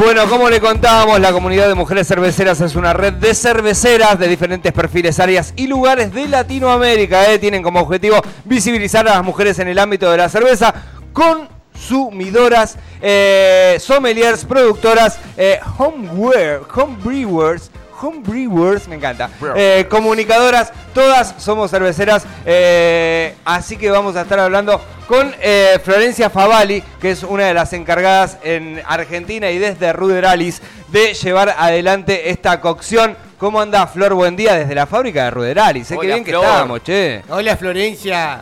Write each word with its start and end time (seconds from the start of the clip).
Bueno, 0.00 0.26
como 0.30 0.48
le 0.48 0.62
contábamos, 0.62 1.20
la 1.20 1.30
comunidad 1.30 1.68
de 1.68 1.74
mujeres 1.74 2.08
cerveceras 2.08 2.58
es 2.62 2.74
una 2.74 2.94
red 2.94 3.12
de 3.12 3.34
cerveceras 3.34 4.18
de 4.18 4.28
diferentes 4.28 4.72
perfiles, 4.72 5.20
áreas 5.20 5.52
y 5.56 5.66
lugares 5.66 6.10
de 6.14 6.26
Latinoamérica. 6.26 7.30
¿eh? 7.30 7.38
Tienen 7.38 7.62
como 7.62 7.80
objetivo 7.80 8.16
visibilizar 8.46 9.06
a 9.06 9.16
las 9.16 9.22
mujeres 9.22 9.58
en 9.58 9.68
el 9.68 9.78
ámbito 9.78 10.10
de 10.10 10.16
la 10.16 10.30
cerveza 10.30 10.72
consumidoras, 11.12 12.78
eh, 13.02 13.76
sommeliers, 13.78 14.46
productoras, 14.46 15.18
eh, 15.36 15.60
homeware, 15.76 16.62
homebrewers, 16.74 17.70
homebrewers, 18.00 18.88
me 18.88 18.96
encanta, 18.96 19.30
eh, 19.56 19.86
comunicadoras, 19.90 20.72
todas 20.94 21.34
somos 21.38 21.70
cerveceras, 21.70 22.24
eh, 22.46 23.34
así 23.44 23.76
que 23.76 23.90
vamos 23.90 24.16
a 24.16 24.22
estar 24.22 24.38
hablando 24.40 24.80
con 25.06 25.34
eh, 25.40 25.78
Florencia 25.84 26.30
Favali, 26.30 26.82
que 27.00 27.10
es 27.10 27.22
una 27.22 27.46
de 27.46 27.54
las 27.54 27.72
encargadas 27.72 28.38
en 28.42 28.80
Argentina 28.86 29.50
y 29.50 29.58
desde 29.58 29.92
Ruderalis 29.92 30.62
de 30.88 31.14
llevar 31.14 31.54
adelante 31.58 32.30
esta 32.30 32.60
cocción. 32.60 33.16
¿Cómo 33.38 33.60
anda 33.60 33.86
Flor? 33.86 34.14
Buen 34.14 34.36
día 34.36 34.54
desde 34.54 34.74
la 34.74 34.86
fábrica 34.86 35.24
de 35.24 35.30
Ruderalis. 35.30 35.86
Sé 35.88 35.94
que 35.94 36.00
Hola, 36.00 36.14
bien 36.14 36.24
que 36.24 36.30
estamos, 36.32 36.82
che. 36.82 37.22
Hola 37.28 37.56
Florencia. 37.56 38.40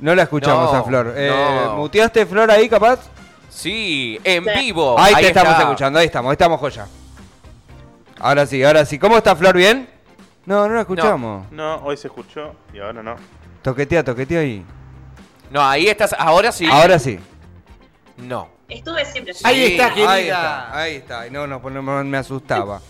No 0.00 0.14
la 0.14 0.22
escuchamos 0.22 0.72
No, 0.72 0.78
a 0.78 0.84
Flor. 0.84 1.14
Eh, 1.16 1.30
no. 1.66 1.76
¿Muteaste 1.76 2.26
Flor 2.26 2.50
ahí, 2.50 2.68
capaz? 2.68 3.00
Sí, 3.48 4.18
en 4.24 4.44
vivo. 4.44 4.96
Ahí, 4.98 5.14
te 5.16 5.28
estamos 5.28 5.52
está. 5.52 5.62
escuchando, 5.62 5.98
ahí 5.98 6.06
estamos, 6.06 6.30
ahí 6.30 6.34
estamos 6.34 6.60
joya. 6.60 6.86
Ahora 8.20 8.46
sí, 8.46 8.62
ahora 8.62 8.84
sí. 8.84 8.98
¿Cómo 8.98 9.16
está 9.16 9.34
Flor? 9.36 9.56
¿Bien? 9.56 9.88
No, 10.46 10.68
no 10.68 10.74
la 10.74 10.80
escuchamos. 10.82 11.50
No, 11.50 11.76
hoy 11.76 11.96
se 11.96 12.08
escuchó 12.08 12.54
y 12.72 12.78
ahora 12.78 13.02
no. 13.02 13.16
Toquetea, 13.62 14.04
toquetea 14.04 14.40
ahí. 14.40 14.64
No, 15.50 15.62
ahí 15.62 15.88
estás. 15.88 16.14
Ahora 16.18 16.52
sí. 16.52 16.66
Ahora 16.70 16.98
sí. 16.98 17.18
No. 18.16 18.48
Estuve 18.68 19.04
siempre 19.04 19.32
así. 19.32 19.42
Ahí 19.46 19.64
está, 19.64 19.88
querida. 19.90 20.12
Ahí 20.12 20.24
está, 20.26 20.78
ahí 20.78 20.94
está. 20.96 21.20
Ay, 21.20 21.30
No, 21.30 21.46
no, 21.46 21.58
no, 21.58 21.82
no, 21.82 22.04
me 22.04 22.16
asustaba. 22.16 22.80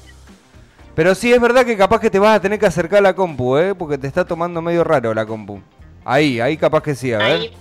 Pero 0.94 1.14
sí, 1.14 1.32
es 1.32 1.40
verdad 1.40 1.64
que 1.64 1.76
capaz 1.76 2.00
que 2.00 2.10
te 2.10 2.18
vas 2.18 2.36
a 2.36 2.40
tener 2.40 2.58
que 2.58 2.66
acercar 2.66 2.98
a 3.00 3.02
la 3.02 3.14
compu, 3.14 3.56
¿eh? 3.56 3.74
Porque 3.74 3.98
te 3.98 4.06
está 4.06 4.24
tomando 4.24 4.62
medio 4.62 4.84
raro 4.84 5.12
la 5.12 5.26
compu. 5.26 5.60
Ahí, 6.04 6.40
ahí 6.40 6.56
capaz 6.56 6.82
que 6.82 6.94
sí, 6.94 7.12
a 7.12 7.18
ver. 7.18 7.26
Ahí, 7.26 7.56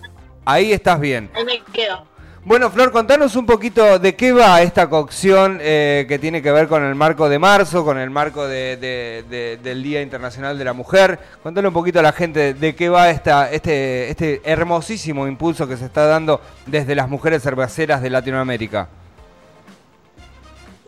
Ahí 0.46 0.74
estás 0.74 1.00
bien. 1.00 1.32
ahí 1.34 1.46
me 1.46 1.60
quedo. 1.72 2.06
Bueno, 2.46 2.70
Flor, 2.70 2.92
contanos 2.92 3.38
un 3.38 3.46
poquito 3.46 4.00
de 4.00 4.18
qué 4.18 4.34
va 4.34 4.62
esta 4.62 4.90
cocción 4.90 5.60
eh, 5.62 6.06
que 6.10 6.20
tiene 6.20 6.42
que 6.42 6.52
ver 6.52 6.68
con 6.68 6.84
el 6.84 6.94
marco 6.94 7.30
de 7.30 7.40
marzo, 7.40 7.86
con 7.86 7.98
el 7.98 8.10
marco 8.10 8.46
de- 8.46 8.76
de- 8.76 9.24
de- 9.30 9.58
del 9.64 9.82
Día 9.82 10.02
Internacional 10.02 10.58
de 10.58 10.66
la 10.66 10.74
Mujer. 10.74 11.20
Contale 11.42 11.70
un 11.70 11.74
poquito 11.74 12.00
a 12.00 12.02
la 12.02 12.12
gente 12.12 12.54
de 12.54 12.76
qué 12.76 12.90
va 12.90 13.10
esta, 13.10 13.50
este, 13.50 14.10
este 14.10 14.42
hermosísimo 14.44 15.26
impulso 15.26 15.70
que 15.70 15.78
se 15.78 15.86
está 15.86 16.06
dando 16.06 16.42
desde 16.66 16.96
las 16.96 17.08
mujeres 17.08 17.42
cerveceras 17.44 18.02
de 18.02 18.10
Latinoamérica. 18.10 18.90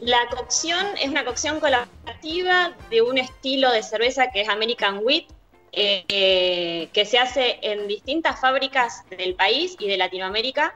La 0.01 0.19
cocción 0.35 0.85
es 1.01 1.07
una 1.07 1.23
cocción 1.23 1.61
colaborativa 1.61 2.73
de 2.89 3.01
un 3.01 3.17
estilo 3.17 3.71
de 3.71 3.81
cerveza 3.81 4.27
que 4.29 4.41
es 4.41 4.49
American 4.49 4.99
Wheat, 5.01 5.23
eh, 5.71 6.03
eh, 6.09 6.89
que 6.91 7.05
se 7.05 7.17
hace 7.17 7.59
en 7.61 7.87
distintas 7.87 8.41
fábricas 8.41 9.03
del 9.09 9.35
país 9.35 9.77
y 9.79 9.87
de 9.87 9.95
Latinoamérica, 9.97 10.73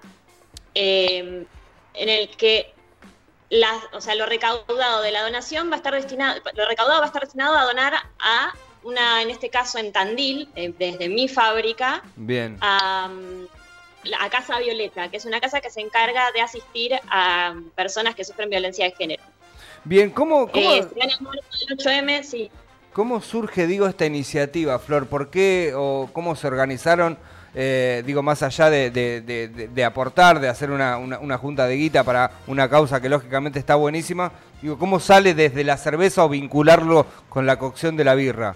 eh, 0.76 1.46
en 1.94 2.10
el 2.10 2.30
que 2.38 2.74
las- 3.50 3.84
o 3.94 4.02
sea, 4.02 4.16
lo 4.16 4.26
recaudado 4.26 5.02
de 5.02 5.12
la 5.12 5.24
donación 5.24 5.70
va 5.70 5.74
a 5.74 5.78
estar 5.78 5.94
destinado, 5.94 6.40
lo 6.54 6.68
recaudado 6.68 7.00
va 7.00 7.06
a 7.06 7.08
estar 7.08 7.24
destinado 7.24 7.58
a 7.58 7.64
donar 7.66 7.94
a 8.20 8.54
una, 8.84 9.22
en 9.22 9.30
este 9.30 9.50
caso 9.50 9.78
en 9.78 9.92
Tandil, 9.92 10.48
eh, 10.56 10.74
desde 10.78 11.10
mi 11.10 11.28
fábrica, 11.28 12.02
Bien. 12.16 12.58
a, 12.62 13.10
la- 14.04 14.24
a 14.24 14.30
Casa 14.30 14.60
Violeta, 14.60 15.10
que 15.10 15.18
es 15.18 15.26
una 15.26 15.42
casa 15.42 15.60
que 15.62 15.70
se 15.70 15.82
encarga 15.82 16.32
de 16.32 16.42
asistir 16.42 16.94
a 17.10 17.54
personas 17.76 18.16
que 18.16 18.24
sufren 18.24 18.50
violencia 18.50 18.86
de 18.86 18.92
género. 18.96 19.24
Bien, 19.84 20.10
¿cómo, 20.12 20.48
cómo, 20.50 20.72
Eh, 20.74 20.80
el 20.80 20.90
del 20.96 21.78
8M, 21.78 22.24
sí. 22.24 22.50
cómo 22.94 23.20
surge, 23.22 23.66
digo, 23.68 23.88
esta 23.88 24.06
iniciativa, 24.06 24.78
Flor? 24.80 25.08
¿Por 25.08 25.30
qué 25.32 25.74
o 25.76 26.10
cómo 26.14 26.36
se 26.36 26.48
organizaron? 26.48 27.18
Eh, 27.56 28.04
digo, 28.06 28.22
más 28.22 28.44
allá 28.44 28.70
de, 28.70 28.92
de- 28.92 29.22
de- 29.22 29.48
de- 29.48 29.68
de 29.68 29.84
aportar, 29.86 30.40
de 30.40 30.48
hacer 30.50 30.72
una, 30.72 30.98
una- 30.98 31.20
una 31.20 31.38
junta 31.38 31.68
de 31.68 31.76
guita 31.76 32.04
para 32.04 32.32
una 32.48 32.70
causa 32.70 33.02
que 33.02 33.10
lógicamente 33.10 33.60
está 33.60 33.76
buenísima, 33.76 34.32
digo, 34.62 34.78
¿cómo 34.78 35.00
sale 35.00 35.34
desde 35.34 35.64
la 35.64 35.78
cerveza 35.78 36.24
o 36.26 36.30
vincularlo 36.30 37.06
con 37.30 37.46
la 37.46 37.58
cocción 37.58 37.98
de 37.98 38.04
la 38.04 38.16
birra? 38.16 38.56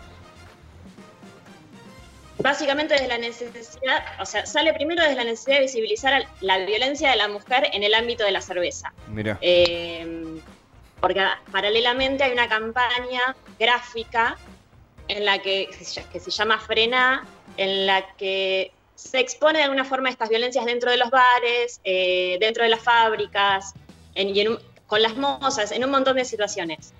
Básicamente 2.39 2.95
desde 2.95 3.07
la 3.07 3.17
necesidad, 3.19 4.03
o 4.19 4.25
sea, 4.25 4.45
sale 4.45 4.73
primero 4.73 5.01
desde 5.03 5.15
la 5.15 5.23
necesidad 5.23 5.57
de 5.57 5.61
visibilizar 5.63 6.25
la 6.41 6.57
violencia 6.59 7.09
de 7.11 7.15
la 7.15 7.27
mujer 7.27 7.69
en 7.73 7.83
el 7.83 7.93
ámbito 7.93 8.25
de 8.25 8.31
la 8.31 8.41
cerveza. 8.41 8.91
Mira. 9.07 9.37
Eh, 9.39 10.39
porque 10.99 11.23
paralelamente 11.51 12.23
hay 12.23 12.31
una 12.33 12.49
campaña 12.49 13.35
gráfica 13.59 14.35
en 15.07 15.25
la 15.25 15.39
que, 15.39 15.69
que 16.11 16.19
se 16.19 16.31
llama 16.31 16.59
Frena, 16.59 17.23
en 17.57 17.85
la 17.85 18.03
que 18.17 18.71
se 18.95 19.19
expone 19.19 19.59
de 19.59 19.63
alguna 19.65 19.85
forma 19.85 20.09
estas 20.09 20.29
violencias 20.29 20.65
dentro 20.65 20.91
de 20.91 20.97
los 20.97 21.09
bares, 21.09 21.81
eh, 21.83 22.37
dentro 22.39 22.63
de 22.63 22.69
las 22.69 22.79
fábricas, 22.81 23.73
en- 24.15 24.35
y 24.35 24.39
en 24.41 24.47
un- 24.49 24.59
con 24.87 25.01
las 25.01 25.15
mozas, 25.17 25.71
en 25.71 25.83
un 25.83 25.91
montón 25.91 26.15
de 26.15 26.25
situaciones. 26.25 26.93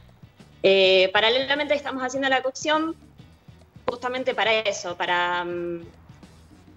Eh, 0.64 1.09
paralelamente 1.14 1.74
estamos 1.76 2.02
haciendo 2.03 2.30
la 2.30 2.42
cocción 2.42 2.96
justamente 3.88 4.34
para 4.34 4.52
eso, 4.59 4.96
para 4.96 5.44
mm, 5.44 5.82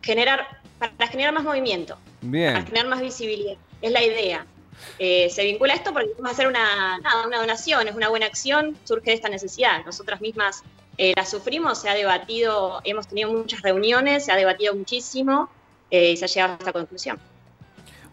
generar, 0.02 0.46
para 0.78 1.06
generar 1.08 1.32
más 1.32 1.44
movimiento 1.44 1.94
para 1.94 2.30
Bien. 2.30 2.66
generar 2.66 2.86
más 2.88 3.00
visibilidad. 3.00 3.56
Es 3.80 3.92
la 3.92 4.02
idea. 4.02 4.44
Eh, 4.98 5.30
se 5.30 5.44
vincula 5.44 5.72
a 5.72 5.76
esto 5.76 5.92
porque 5.92 6.08
vamos 6.16 6.30
a 6.30 6.32
hacer 6.32 6.46
una, 6.48 6.98
nada, 6.98 7.26
una 7.26 7.38
donación, 7.38 7.88
es 7.88 7.94
una 7.94 8.08
buena 8.08 8.26
acción, 8.26 8.76
surge 8.84 9.10
de 9.10 9.14
esta 9.14 9.28
necesidad. 9.28 9.84
Nosotras 9.86 10.20
mismas 10.20 10.62
eh, 10.98 11.12
la 11.16 11.26
sufrimos, 11.26 11.80
se 11.80 11.88
ha 11.88 11.94
debatido, 11.94 12.80
hemos 12.84 13.08
tenido 13.08 13.32
muchas 13.32 13.62
reuniones, 13.62 14.24
se 14.24 14.32
ha 14.32 14.36
debatido 14.36 14.74
muchísimo 14.74 15.50
eh, 15.90 16.12
y 16.12 16.16
se 16.16 16.24
ha 16.24 16.28
llegado 16.28 16.54
a 16.54 16.56
esta 16.58 16.72
conclusión. 16.72 17.18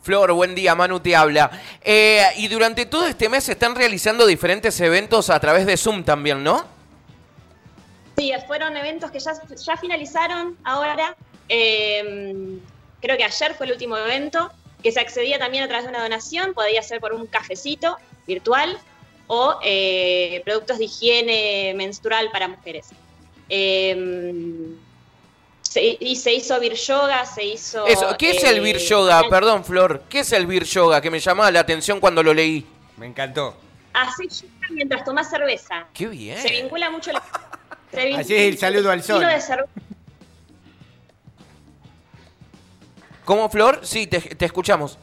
Flor, 0.01 0.33
buen 0.33 0.53
día, 0.53 0.75
Manu 0.75 0.99
te 0.99 1.15
habla. 1.15 1.49
Eh, 1.81 2.25
y 2.37 2.49
durante 2.49 2.85
todo 2.85 3.07
este 3.07 3.29
mes 3.29 3.45
se 3.45 3.53
están 3.53 3.73
realizando 3.73 4.25
diferentes 4.25 4.77
eventos 4.81 5.29
a 5.29 5.39
través 5.39 5.65
de 5.65 5.77
Zoom 5.77 6.03
también, 6.03 6.43
¿no? 6.43 6.65
Sí, 8.17 8.33
fueron 8.45 8.75
eventos 8.75 9.11
que 9.11 9.19
ya, 9.19 9.31
ya 9.55 9.77
finalizaron 9.77 10.57
ahora. 10.65 11.15
Eh, 11.47 12.59
creo 12.99 13.17
que 13.17 13.23
ayer 13.23 13.53
fue 13.55 13.65
el 13.65 13.71
último 13.71 13.97
evento, 13.97 14.51
que 14.83 14.91
se 14.91 14.99
accedía 14.99 15.39
también 15.39 15.63
a 15.63 15.67
través 15.67 15.85
de 15.85 15.91
una 15.91 16.03
donación, 16.03 16.53
podía 16.53 16.83
ser 16.83 16.99
por 16.99 17.13
un 17.13 17.25
cafecito 17.25 17.97
virtual 18.27 18.77
o 19.27 19.57
eh, 19.63 20.41
productos 20.45 20.77
de 20.77 20.85
higiene 20.85 21.73
menstrual 21.75 22.29
para 22.31 22.47
mujeres. 22.47 22.87
Eh, 23.49 23.95
se- 25.61 25.97
y 25.99 26.15
se 26.15 26.33
hizo 26.33 26.59
Vir 26.59 26.73
Yoga, 26.75 27.25
se 27.25 27.43
hizo... 27.45 27.85
Eso, 27.87 28.15
¿Qué 28.17 28.31
es 28.31 28.43
el 28.43 28.57
eh, 28.57 28.59
Beer 28.61 28.77
Yoga? 28.79 29.23
Perdón, 29.29 29.63
Flor. 29.65 30.03
¿Qué 30.09 30.19
es 30.19 30.31
el 30.33 30.45
Beer 30.45 30.65
Yoga? 30.65 31.01
Que 31.01 31.09
me 31.09 31.19
llamaba 31.19 31.49
la 31.51 31.61
atención 31.61 31.99
cuando 31.99 32.21
lo 32.21 32.33
leí. 32.33 32.65
Me 32.97 33.07
encantó. 33.07 33.55
Hacer 33.93 34.27
yoga 34.29 34.67
mientras 34.71 35.03
tomás 35.03 35.29
cerveza. 35.29 35.87
Qué 35.93 36.07
bien. 36.07 36.37
Se 36.37 36.49
vincula 36.61 36.89
mucho... 36.91 37.11
la- 37.11 37.23
se 37.91 38.03
vincula 38.05 38.21
Así 38.21 38.35
es 38.35 38.41
el 38.53 38.57
saludo 38.57 38.91
al 38.91 39.03
sol. 39.03 39.15
estilo 39.23 39.33
de 39.33 39.41
cerveza 39.41 39.69
¿Cómo, 43.25 43.49
Flor? 43.49 43.79
Sí, 43.83 44.05
te, 44.07 44.19
te 44.19 44.45
escuchamos. 44.45 44.97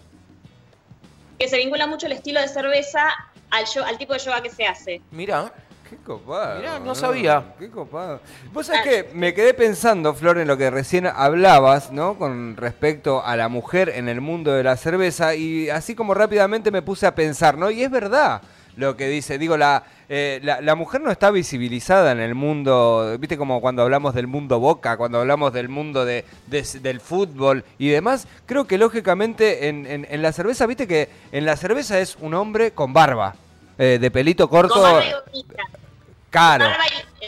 que 1.38 1.48
se 1.48 1.56
vincula 1.56 1.86
mucho 1.86 2.06
el 2.06 2.12
estilo 2.12 2.40
de 2.40 2.48
cerveza 2.48 3.08
al, 3.50 3.64
yo- 3.66 3.84
al 3.84 3.98
tipo 3.98 4.12
de 4.12 4.18
yoga 4.18 4.42
que 4.42 4.50
se 4.50 4.64
hace. 4.66 5.00
Mira. 5.10 5.52
Qué 5.88 5.96
copado. 5.96 6.60
Mirá, 6.60 6.78
no 6.78 6.94
sabía. 6.94 7.54
Qué 7.58 7.68
copado. 7.68 8.20
Vos 8.52 8.66
sabés 8.66 8.82
que 8.82 9.10
me 9.12 9.34
quedé 9.34 9.54
pensando, 9.54 10.14
Flor, 10.14 10.38
en 10.38 10.46
lo 10.46 10.56
que 10.56 10.70
recién 10.70 11.04
hablabas, 11.08 11.90
¿no? 11.90 12.14
Con 12.16 12.56
respecto 12.56 13.24
a 13.26 13.34
la 13.36 13.48
mujer 13.48 13.88
en 13.88 14.08
el 14.08 14.20
mundo 14.20 14.52
de 14.52 14.62
la 14.62 14.76
cerveza 14.76 15.34
y 15.34 15.68
así 15.68 15.96
como 15.96 16.14
rápidamente 16.14 16.70
me 16.70 16.82
puse 16.82 17.08
a 17.08 17.14
pensar, 17.16 17.58
¿no? 17.58 17.72
Y 17.72 17.82
es 17.82 17.90
verdad 17.90 18.40
lo 18.76 18.96
que 18.96 19.08
dice, 19.08 19.36
digo, 19.36 19.56
la, 19.56 19.82
eh, 20.08 20.38
la, 20.44 20.60
la 20.60 20.76
mujer 20.76 21.00
no 21.00 21.10
está 21.10 21.32
visibilizada 21.32 22.12
en 22.12 22.20
el 22.20 22.36
mundo, 22.36 23.16
viste 23.18 23.36
como 23.36 23.60
cuando 23.60 23.82
hablamos 23.82 24.14
del 24.14 24.28
mundo 24.28 24.60
boca, 24.60 24.96
cuando 24.96 25.18
hablamos 25.18 25.52
del 25.52 25.68
mundo 25.68 26.04
de, 26.04 26.24
de- 26.46 26.62
del 26.80 27.00
fútbol 27.00 27.64
y 27.78 27.88
demás, 27.88 28.28
creo 28.46 28.64
que 28.64 28.78
lógicamente 28.78 29.66
en, 29.68 29.86
en- 29.86 30.06
en 30.08 30.22
la 30.22 30.30
cerveza, 30.32 30.66
viste 30.66 30.86
que 30.86 31.08
en 31.32 31.44
la 31.44 31.56
cerveza 31.56 31.98
es 31.98 32.16
un 32.20 32.32
hombre 32.34 32.70
con 32.70 32.92
barba, 32.92 33.34
eh, 33.80 33.98
de 34.00 34.10
pelito 34.10 34.48
corto, 34.48 34.74
Con 34.74 34.82
barba 34.82 35.02
y 35.32 35.38
y- 35.38 35.44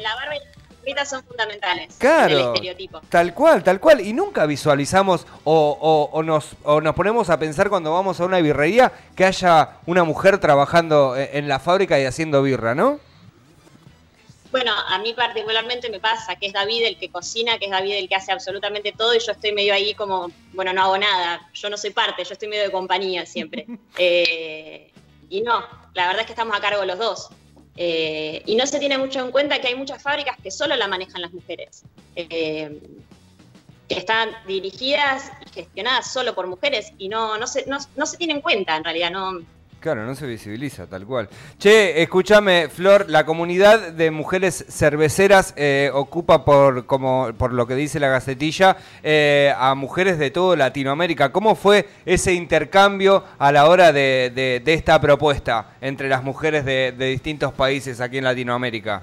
la 0.01 0.15
barba 0.15 0.35
y 0.85 0.95
la 0.95 1.05
son 1.05 1.23
fundamentales 1.25 1.95
Claro. 1.99 2.35
en 2.35 2.41
el 2.41 2.47
estereotipo. 2.47 3.01
Tal 3.09 3.33
cual, 3.35 3.63
tal 3.63 3.79
cual. 3.81 4.01
Y 4.01 4.13
nunca 4.13 4.47
visualizamos 4.47 5.27
o, 5.45 5.79
o- 5.81 6.11
o 6.13 6.23
nos, 6.23 6.51
o 6.65 6.81
nos 6.81 6.95
ponemos 6.95 7.31
a 7.31 7.39
pensar 7.39 7.69
cuando 7.69 7.93
vamos 7.93 8.19
a 8.21 8.25
una 8.25 8.39
birrería 8.39 8.93
que 9.17 9.25
haya 9.25 9.77
una 9.87 10.03
mujer 10.05 10.39
trabajando 10.39 11.17
e- 11.17 11.39
en 11.39 11.47
la 11.49 11.59
fábrica 11.61 11.99
y 12.01 12.05
haciendo 12.05 12.43
birra, 12.43 12.75
¿no? 12.75 12.99
Bueno, 14.51 14.73
a 14.89 14.99
mí 14.99 15.15
particularmente 15.15 15.89
me 15.89 15.99
pasa 15.99 16.37
que 16.37 16.47
es 16.49 16.53
David 16.53 16.85
el 16.85 16.99
que 16.99 17.09
cocina, 17.11 17.59
que 17.59 17.65
es 17.67 17.71
David 17.71 17.95
el 17.95 18.09
que 18.09 18.17
hace 18.17 18.33
absolutamente 18.33 18.93
todo 18.93 19.15
y 19.15 19.19
yo 19.19 19.33
estoy 19.33 19.53
medio 19.53 19.73
ahí 19.73 19.95
como, 19.95 20.31
bueno, 20.53 20.75
no 20.75 20.83
hago 20.83 20.99
nada, 20.99 21.49
yo 21.55 21.71
no 21.71 21.79
soy 21.79 21.91
parte, 21.91 22.23
yo 22.25 22.33
estoy 22.35 22.49
medio 22.49 22.65
de 22.65 22.71
compañía 22.71 23.25
siempre. 23.25 23.67
Eh, 23.99 24.92
y 25.33 25.41
no, 25.41 25.65
la 25.95 26.09
verdad 26.09 26.21
es 26.21 26.27
que 26.27 26.33
estamos 26.33 26.55
a 26.55 26.61
cargo 26.61 26.85
los 26.85 26.99
dos. 26.99 27.29
Eh, 27.77 28.43
y 28.45 28.55
no 28.55 28.67
se 28.67 28.79
tiene 28.79 28.99
mucho 28.99 29.21
en 29.21 29.31
cuenta 29.31 29.59
que 29.63 29.69
hay 29.69 29.75
muchas 29.75 30.03
fábricas 30.03 30.37
que 30.43 30.51
solo 30.51 30.77
la 30.77 30.89
manejan 30.89 31.23
las 31.23 31.33
mujeres, 31.33 31.85
eh, 32.17 32.79
que 33.89 33.99
están 33.99 34.29
dirigidas 34.47 35.33
y 35.47 35.49
gestionadas 35.55 36.13
solo 36.13 36.35
por 36.35 36.47
mujeres 36.49 36.93
y 36.99 37.09
no, 37.09 37.39
no, 37.39 37.47
se, 37.47 37.65
no, 37.65 37.79
no 37.97 38.05
se 38.05 38.19
tiene 38.19 38.35
en 38.35 38.43
cuenta 38.43 38.77
en 38.77 38.85
realidad, 38.85 39.11
no, 39.11 39.41
Claro, 39.83 40.07
no 40.07 40.15
se 40.15 40.27
visibiliza 40.29 40.87
tal 40.87 41.05
cual. 41.05 41.29
Che, 41.59 42.01
escúchame, 42.03 42.69
Flor, 42.69 43.07
la 43.09 43.27
comunidad 43.27 43.91
de 43.91 44.13
mujeres 44.13 44.65
cerveceras 44.69 45.55
eh, 45.57 45.91
ocupa 45.93 46.45
por, 46.45 46.87
como 46.87 47.33
por 47.37 47.53
lo 47.53 47.67
que 47.67 47.75
dice 47.75 47.99
la 47.99 48.07
gacetilla, 48.07 48.77
eh, 49.03 49.53
a 49.59 49.75
mujeres 49.75 50.21
de 50.21 50.31
toda 50.31 50.55
Latinoamérica. 50.57 51.33
¿Cómo 51.33 51.57
fue 51.57 51.89
ese 52.07 52.33
intercambio 52.33 53.25
a 53.41 53.51
la 53.51 53.67
hora 53.69 53.93
de, 53.93 54.31
de- 54.33 54.73
esta 54.73 55.01
propuesta 55.01 55.73
entre 55.81 56.09
las 56.09 56.23
mujeres 56.23 56.65
de, 56.65 56.95
de 56.97 57.07
distintos 57.07 57.53
países 57.53 58.01
aquí 58.01 58.19
en 58.19 58.25
Latinoamérica? 58.25 59.03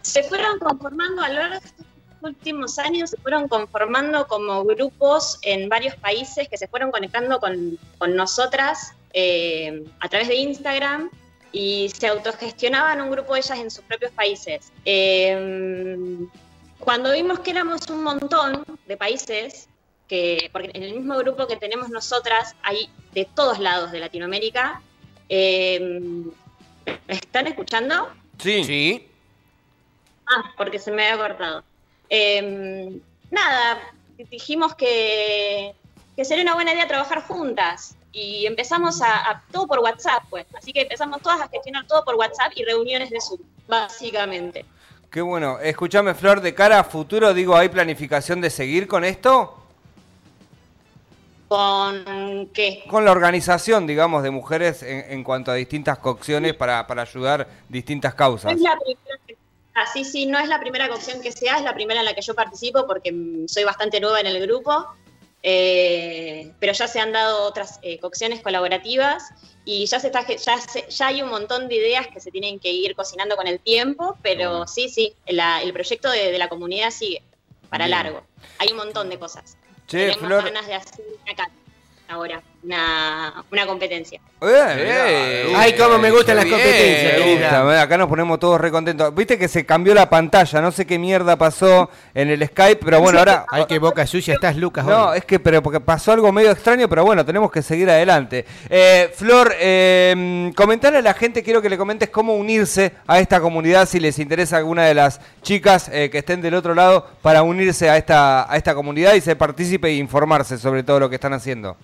se 0.00 0.22
fueron 0.24 0.58
conformando 0.58 1.22
a 1.22 1.28
lo 1.28 1.34
largo 1.34 1.60
de 1.60 1.66
estos 1.66 1.86
últimos 2.22 2.78
años, 2.78 3.10
se 3.10 3.16
fueron 3.18 3.46
conformando 3.46 4.26
como 4.26 4.64
grupos 4.64 5.38
en 5.42 5.68
varios 5.68 5.94
países 5.96 6.48
que 6.48 6.56
se 6.56 6.66
fueron 6.66 6.90
conectando 6.90 7.38
con, 7.38 7.78
con 7.98 8.16
nosotras 8.16 8.94
eh, 9.12 9.84
a 10.00 10.08
través 10.08 10.28
de 10.28 10.36
Instagram 10.36 11.10
y 11.52 11.90
se 11.90 12.06
autogestionaban 12.06 13.00
un 13.00 13.10
grupo 13.10 13.34
de 13.34 13.40
ellas 13.40 13.58
en 13.58 13.70
sus 13.70 13.84
propios 13.84 14.10
países. 14.12 14.72
Eh, 14.84 16.26
cuando 16.78 17.12
vimos 17.12 17.40
que 17.40 17.50
éramos 17.50 17.88
un 17.90 18.02
montón 18.02 18.64
de 18.86 18.96
países, 18.96 19.68
que, 20.08 20.50
porque 20.52 20.70
en 20.74 20.82
el 20.82 20.94
mismo 20.94 21.16
grupo 21.18 21.46
que 21.46 21.56
tenemos 21.56 21.90
nosotras 21.90 22.56
hay 22.62 22.88
de 23.12 23.24
todos 23.24 23.58
lados 23.58 23.92
de 23.92 24.00
Latinoamérica, 24.00 24.82
eh, 25.28 25.78
¿me 25.80 27.14
¿están 27.14 27.46
escuchando? 27.46 28.08
Sí. 28.38 28.64
Sí. 28.64 29.08
Ah, 30.26 30.52
porque 30.56 30.78
se 30.78 30.90
me 30.90 31.06
había 31.06 31.28
cortado. 31.28 31.62
Eh, 32.08 32.98
nada, 33.30 33.80
dijimos 34.30 34.74
que, 34.74 35.74
que 36.16 36.24
sería 36.24 36.42
una 36.42 36.54
buena 36.54 36.72
idea 36.72 36.88
trabajar 36.88 37.22
juntas 37.22 37.96
y 38.12 38.46
empezamos 38.46 39.00
a, 39.02 39.30
a- 39.30 39.42
todo 39.50 39.66
por 39.66 39.78
WhatsApp, 39.80 40.22
pues. 40.30 40.46
Así 40.56 40.72
que 40.72 40.82
empezamos 40.82 41.20
todas 41.22 41.40
a 41.40 41.48
gestionar 41.48 41.86
todo 41.86 42.04
por 42.04 42.14
WhatsApp 42.16 42.52
y 42.56 42.64
reuniones 42.64 43.10
de 43.10 43.20
Zoom, 43.20 43.40
básicamente. 43.66 44.64
Qué 45.10 45.20
bueno. 45.20 45.58
Escúchame, 45.60 46.14
Flor, 46.14 46.40
de 46.40 46.54
cara 46.54 46.78
a 46.80 46.84
futuro, 46.84 47.34
digo, 47.34 47.54
¿hay 47.56 47.68
planificación 47.68 48.40
de 48.40 48.50
seguir 48.50 48.86
con 48.88 49.04
esto? 49.04 49.58
¿Con 51.48 52.48
qué? 52.54 52.82
Con 52.88 53.04
la 53.04 53.12
organización, 53.12 53.86
digamos, 53.86 54.22
de 54.22 54.30
mujeres 54.30 54.82
en, 54.82 55.04
en 55.12 55.22
cuanto 55.24 55.50
a 55.50 55.54
distintas 55.54 55.98
cocciones 55.98 56.54
para, 56.54 56.86
para 56.86 57.02
ayudar 57.02 57.46
distintas 57.68 58.12
No 58.14 58.16
causas. 58.16 58.52
es 58.54 58.60
la 58.62 58.78
primera 58.78 59.18
que- 59.26 59.36
ah, 59.74 59.84
sí, 59.92 60.04
sí, 60.04 60.24
no 60.26 60.38
es 60.38 60.48
la 60.48 60.58
primera 60.60 60.88
cocción 60.88 61.20
que 61.20 61.30
se 61.30 61.50
hace, 61.50 61.58
es 61.58 61.64
la 61.64 61.74
primera 61.74 62.00
en 62.00 62.06
la 62.06 62.14
que 62.14 62.22
yo 62.22 62.34
participo 62.34 62.86
porque 62.86 63.12
mm, 63.12 63.48
soy 63.48 63.64
bastante 63.64 64.00
nueva 64.00 64.20
en 64.20 64.28
el 64.28 64.40
grupo. 64.40 64.86
Eh, 65.44 66.52
pero 66.60 66.72
ya 66.72 66.86
se 66.86 67.00
han 67.00 67.12
dado 67.12 67.42
otras 67.44 67.80
eh, 67.82 67.98
cocciones 67.98 68.40
colaborativas 68.40 69.24
y 69.64 69.86
ya 69.86 69.98
se 69.98 70.06
está 70.08 70.24
ya, 70.26 70.58
se- 70.58 70.86
ya 70.88 71.06
hay 71.08 71.20
un 71.22 71.30
montón 71.30 71.68
de 71.68 71.76
ideas 71.76 72.06
que 72.08 72.20
se 72.20 72.30
tienen 72.30 72.60
que 72.60 72.70
ir 72.70 72.94
cocinando 72.94 73.34
con 73.36 73.46
el 73.48 73.58
tiempo, 73.60 74.16
pero 74.22 74.66
sí, 74.68 74.88
sí, 74.88 75.14
la- 75.26 75.60
el 75.62 75.72
proyecto 75.72 76.10
de, 76.10 76.30
de 76.30 76.38
la 76.38 76.48
comunidad 76.48 76.90
sigue 76.90 77.22
para 77.70 77.86
Bien. 77.86 77.90
largo. 77.98 78.22
Hay 78.58 78.68
un 78.70 78.76
montón 78.76 79.08
de 79.08 79.18
cosas. 79.18 79.56
Che, 79.88 79.98
Tenemos 80.10 80.26
Flor. 80.26 80.44
ganas 80.44 80.66
de 80.66 80.74
hacer 80.74 81.04
una 81.24 81.34
cata 81.34 81.52
ahora, 82.08 82.42
una, 82.64 83.44
una 83.50 83.66
competencia. 83.66 84.20
Eh, 84.40 84.44
Eh, 84.44 85.44
mirá, 85.48 85.60
Ay, 85.60 85.74
cómo 85.74 85.98
me 85.98 86.10
gustan 86.10 86.36
las 86.36 86.44
Bien. 86.44 86.56
competencias, 86.56 87.12
Me 87.12 87.18
querida. 87.24 87.62
gusta, 87.62 87.82
acá 87.82 87.96
nos 87.98 88.08
ponemos 88.08 88.38
todos 88.38 88.60
recontentos. 88.60 89.14
Viste 89.14 89.38
que 89.38 89.48
se 89.48 89.64
cambió 89.66 89.94
la 89.94 90.08
pantalla, 90.10 90.60
no 90.60 90.72
sé 90.72 90.84
qué 90.86 90.98
mierda 90.98 91.36
pasó 91.36 91.90
en 92.14 92.28
el 92.30 92.46
Skype, 92.46 92.80
pero 92.84 93.00
bueno, 93.00 93.18
ahora... 93.20 93.44
Ay, 93.50 93.64
qué 93.68 93.78
boca 93.78 94.06
sucia 94.06 94.34
estás, 94.34 94.56
Lucas. 94.56 94.84
No, 94.84 95.08
hoy. 95.10 95.18
es 95.18 95.24
que 95.24 95.38
pero 95.40 95.62
porque 95.62 95.80
pasó 95.80 96.12
algo 96.12 96.30
medio 96.32 96.50
extraño, 96.50 96.88
pero 96.88 97.04
bueno, 97.04 97.24
tenemos 97.24 97.50
que 97.50 97.62
seguir 97.62 97.88
adelante. 97.90 98.44
Eh, 98.70 99.12
Flor, 99.14 99.54
eh, 99.58 100.52
comentarle 100.56 100.98
a 100.98 101.02
la 101.02 101.14
gente, 101.14 101.42
quiero 101.42 101.62
que 101.62 101.68
le 101.70 101.78
comentes 101.78 102.08
cómo 102.10 102.34
unirse 102.34 102.92
a 103.06 103.18
esta 103.20 103.40
comunidad, 103.40 103.86
si 103.88 104.00
les 104.00 104.18
interesa 104.18 104.56
alguna 104.56 104.84
de 104.84 104.94
las 104.94 105.20
chicas 105.42 105.88
eh, 105.92 106.08
que 106.10 106.18
estén 106.18 106.40
del 106.40 106.54
otro 106.54 106.74
lado, 106.74 107.06
para 107.22 107.42
unirse 107.42 107.88
a 107.90 107.96
esta, 107.96 108.50
a 108.52 108.56
esta 108.56 108.74
comunidad 108.74 109.14
y 109.14 109.20
ser 109.20 109.36
partícipe 109.38 109.88
e 109.88 109.94
informarse 109.94 110.58
sobre 110.58 110.82
todo 110.82 111.00
lo 111.00 111.08
que 111.08 111.16
están 111.16 111.32
haciendo. 111.32 111.76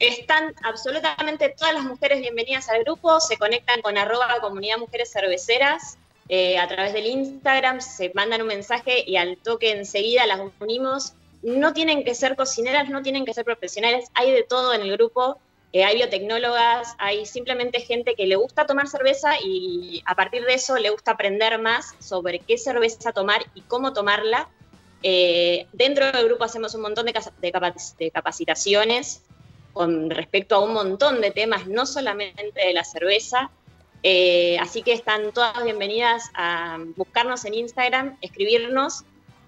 Están 0.00 0.54
absolutamente 0.62 1.50
todas 1.50 1.74
las 1.74 1.84
mujeres 1.84 2.22
bienvenidas 2.22 2.70
al 2.70 2.84
grupo, 2.84 3.20
se 3.20 3.36
conectan 3.36 3.82
con 3.82 3.98
arroba 3.98 4.40
comunidad 4.40 4.78
mujeres 4.78 5.12
cerveceras 5.12 5.98
eh, 6.30 6.56
a 6.56 6.66
través 6.66 6.94
del 6.94 7.04
Instagram, 7.04 7.82
se 7.82 8.10
mandan 8.14 8.40
un 8.40 8.48
mensaje 8.48 9.04
y 9.06 9.16
al 9.16 9.36
toque 9.36 9.72
enseguida 9.72 10.24
las 10.24 10.40
unimos. 10.58 11.12
No 11.42 11.74
tienen 11.74 12.02
que 12.02 12.14
ser 12.14 12.34
cocineras, 12.34 12.88
no 12.88 13.02
tienen 13.02 13.26
que 13.26 13.34
ser 13.34 13.44
profesionales, 13.44 14.06
hay 14.14 14.30
de 14.32 14.42
todo 14.42 14.72
en 14.72 14.80
el 14.80 14.92
grupo, 14.92 15.38
eh, 15.74 15.84
hay 15.84 15.96
biotecnólogas, 15.96 16.94
hay 16.96 17.26
simplemente 17.26 17.80
gente 17.80 18.14
que 18.14 18.26
le 18.26 18.36
gusta 18.36 18.66
tomar 18.66 18.88
cerveza 18.88 19.32
y 19.38 20.02
a 20.06 20.14
partir 20.14 20.46
de 20.46 20.54
eso 20.54 20.78
le 20.78 20.88
gusta 20.88 21.10
aprender 21.10 21.58
más 21.58 21.94
sobre 21.98 22.38
qué 22.38 22.56
cerveza 22.56 23.12
tomar 23.12 23.44
y 23.54 23.60
cómo 23.60 23.92
tomarla. 23.92 24.48
Eh, 25.02 25.66
dentro 25.74 26.10
del 26.10 26.24
grupo 26.24 26.44
hacemos 26.44 26.74
un 26.74 26.80
montón 26.80 27.04
de, 27.04 27.12
de 27.42 28.10
capacitaciones 28.10 29.24
con 29.72 30.10
respecto 30.10 30.56
a 30.56 30.60
un 30.64 30.72
montón 30.72 31.20
de 31.20 31.30
temas, 31.30 31.66
no 31.66 31.86
solamente 31.86 32.52
de 32.54 32.72
la 32.72 32.84
cerveza. 32.84 33.50
Eh, 34.02 34.56
así 34.60 34.82
que 34.82 34.92
están 34.92 35.30
todas 35.32 35.62
bienvenidas 35.62 36.30
a 36.34 36.78
buscarnos 36.96 37.44
en 37.44 37.54
Instagram, 37.54 38.16
escribirnos 38.22 39.04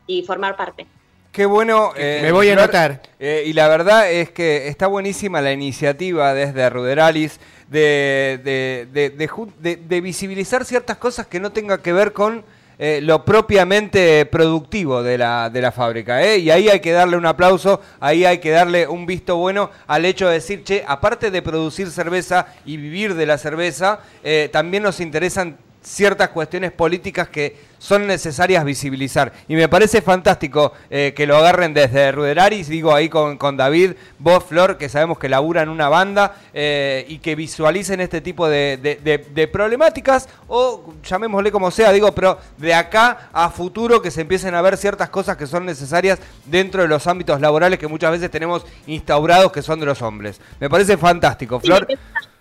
y 0.07 0.23
formar 0.25 0.57
parte. 0.57 0.87
Qué 1.33 1.47
bueno. 1.47 1.93
eh, 1.97 2.19
Me 2.21 2.31
voy 2.33 2.51
a 2.51 2.53
anotar. 2.53 3.01
eh, 3.19 3.45
y 3.47 3.55
la 3.55 3.67
verdad 3.69 4.11
es 4.13 4.31
que 4.31 4.69
está 4.69 4.87
buenísima 4.89 5.41
la 5.41 5.53
iniciativa 5.53 6.35
desde 6.35 6.69
Ruderalis 6.69 7.41
de, 7.69 8.39
de, 8.45 8.87
de- 8.93 9.09
de 9.11 9.29
ju- 9.31 9.51
de- 9.59 9.77
de 9.77 10.01
visibilizar 10.03 10.67
ciertas 10.67 10.99
cosas 10.99 11.27
que 11.27 11.41
no 11.41 11.51
tengan 11.51 11.81
que 11.81 11.95
ver 11.95 12.13
con 12.13 12.45
eh, 12.85 13.01
lo 13.01 13.25
propiamente 13.25 14.27
productivo 14.27 15.05
de 15.05 15.17
la, 15.17 15.49
de 15.51 15.63
la 15.63 15.71
fábrica. 15.71 16.21
¿eh? 16.21 16.39
Y 16.39 16.51
ahí 16.51 16.69
hay 16.69 16.81
que 16.81 16.91
darle 16.91 17.17
un 17.17 17.27
aplauso, 17.27 17.81
ahí 18.01 18.25
hay 18.25 18.39
que 18.39 18.51
darle 18.51 18.89
un 18.89 19.07
visto 19.07 19.37
bueno 19.37 19.71
al 19.87 20.05
hecho 20.05 20.27
de 20.27 20.35
decir, 20.35 20.65
che, 20.65 20.83
aparte 20.85 21.31
de 21.31 21.43
producir 21.43 21.93
cerveza 21.93 22.49
y 22.65 22.77
vivir 22.79 23.15
de 23.15 23.25
la 23.25 23.39
cerveza, 23.39 24.01
eh, 24.25 24.49
también 24.53 24.83
nos 24.83 24.99
interesan 24.99 25.59
ciertas 25.83 26.29
cuestiones 26.31 26.73
políticas 26.73 27.29
que 27.29 27.73
son 27.79 28.07
necesarias 28.07 28.65
visibilizar. 28.65 29.33
Y 29.49 29.57
me 29.57 29.69
parece 29.69 30.01
fantástico 30.03 30.73
eh, 30.89 31.13
que 31.17 31.27
lo 31.27 31.37
agarren 31.37 31.75
desde 31.75 32.13
Ruderaris, 32.13 32.69
digo 32.69 32.95
ahí 32.95 33.09
con, 33.09 33.37
con 33.39 33.57
David, 33.57 33.95
vos, 34.21 34.45
Flor, 34.45 34.79
que 34.79 34.89
sabemos 34.89 35.19
que 35.19 35.29
laburan 35.29 35.69
una 35.69 35.89
banda 35.89 36.37
eh, 36.55 37.05
y 37.09 37.19
que 37.19 37.35
visualicen 37.35 38.01
este 38.01 38.21
tipo 38.21 38.49
de, 38.49 38.77
de- 38.81 38.97
de- 39.03 39.19
de 39.19 39.49
problemáticas 39.49 40.29
o 40.47 40.95
llamémosle 41.03 41.51
como 41.51 41.73
sea, 41.73 41.91
digo, 41.91 42.13
pero 42.15 42.39
de 42.57 42.73
acá 42.73 43.29
a 43.33 43.51
futuro 43.51 44.01
que 44.01 44.13
se 44.13 44.21
empiecen 44.21 44.55
a 44.55 44.63
ver 44.63 44.77
ciertas 44.77 45.09
cosas 45.11 45.37
que 45.37 45.49
son 45.49 45.67
necesarias 45.67 46.21
dentro 46.47 46.83
de 46.83 46.89
los 46.89 47.09
ámbitos 47.09 47.41
laborales 47.41 47.81
que 47.81 47.89
muchas 47.89 48.13
veces 48.13 48.31
tenemos 48.31 48.65
instaurados 48.87 49.51
que 49.51 49.61
son 49.63 49.81
de 49.81 49.87
los 49.87 50.01
hombres. 50.03 50.41
Me 50.61 50.71
parece 50.71 50.97
fantástico, 50.97 51.59
Sí, 51.61 51.67
Flor. 51.67 51.89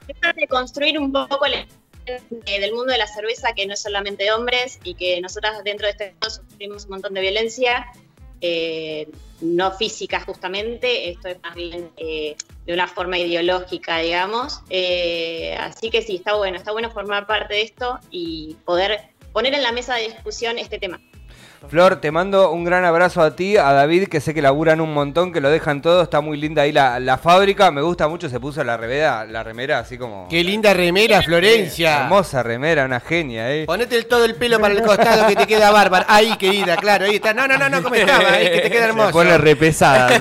empezar 0.08 0.36
de 0.36 0.48
construir 0.48 1.00
un 1.00 1.12
poco 1.12 1.44
el 1.46 1.66
eh, 2.46 2.60
del 2.60 2.74
mundo 2.74 2.92
de 2.92 2.98
la 2.98 3.08
cerveza 3.08 3.54
que 3.54 3.66
no 3.66 3.74
es 3.74 3.82
solamente 3.82 4.32
hombres 4.32 4.80
y 4.84 4.96
que 4.96 5.20
nosotras 5.22 5.64
dentro 5.64 5.86
de 5.88 5.92
este 5.92 6.12
mundo 6.12 6.30
sufrimos 6.30 6.84
un 6.86 6.92
montón 6.92 7.14
de 7.14 7.22
violencia, 7.22 7.88
eh, 8.42 9.08
no 9.42 9.72
física 9.72 10.20
justamente, 10.22 11.10
esto 11.10 11.28
es 11.28 11.42
más 11.42 11.56
bien 11.56 11.92
eh, 11.98 12.36
de 12.66 12.74
una 12.74 12.88
forma 12.88 13.18
ideológica, 13.18 14.00
digamos. 14.00 14.62
Así 15.60 15.90
que 15.90 16.02
sí, 16.02 16.18
está 16.18 16.36
bueno, 16.36 16.58
está 16.58 16.72
bueno 16.72 16.92
formar 16.92 17.28
parte 17.28 17.56
de 17.56 17.62
esto 17.62 18.00
y 18.10 18.56
poder 18.66 19.02
poner 19.34 19.54
en 19.54 19.64
la 19.64 19.72
mesa 19.72 19.96
de 19.96 20.04
discusión 20.04 20.58
este 20.58 20.80
tema. 20.80 21.00
Flor, 21.70 21.98
te 21.98 22.12
mando 22.12 22.52
un 22.52 22.64
gran 22.64 22.84
abrazo 22.86 23.22
a 23.22 23.36
ti, 23.36 23.56
a 23.56 23.72
David, 23.72 24.08
que 24.08 24.20
sé 24.20 24.34
que 24.34 24.42
laburan 24.42 24.82
un 24.82 24.94
montón, 24.94 25.32
que 25.32 25.40
lo 25.40 25.50
dejan 25.50 25.82
todo, 25.82 26.02
está 26.02 26.20
muy 26.20 26.36
linda 26.38 26.64
ahí 26.64 26.72
la, 26.72 27.00
la 27.00 27.18
fábrica, 27.20 27.70
me 27.70 27.82
gusta 27.82 28.08
mucho, 28.08 28.28
se 28.30 28.40
puso 28.40 28.64
la 28.64 28.78
remera, 28.78 29.26
la 29.26 29.44
remera 29.44 29.80
así 29.80 29.98
como... 29.98 30.28
Qué 30.28 30.44
linda 30.44 30.74
remera, 30.74 31.22
Florencia. 31.22 32.02
Hermosa 32.02 32.42
remera, 32.42 32.84
una 32.84 33.00
genia, 33.00 33.52
¿eh? 33.54 33.66
Ponete 33.68 33.96
el- 33.96 34.08
todo 34.08 34.26
el 34.26 34.36
pelo 34.36 34.60
para 34.60 34.74
el 34.74 34.82
costado 34.82 35.28
que 35.28 35.36
te 35.36 35.46
queda 35.46 35.72
bárbaro. 35.72 36.04
Ahí, 36.10 36.36
querida, 36.38 36.76
claro, 36.78 37.06
ahí 37.06 37.16
está. 37.16 37.34
No, 37.34 37.48
no, 37.48 37.58
no, 37.58 37.70
no, 37.70 37.84
como 37.84 37.94
estaba, 37.96 38.32
ahí 38.34 38.50
que 38.50 38.60
te 38.62 38.70
queda 38.72 38.82
Se 38.86 38.88
hermoso. 38.90 39.12
pone 39.12 39.38
repesada. 39.38 40.20